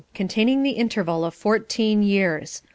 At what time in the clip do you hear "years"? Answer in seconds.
2.01-2.63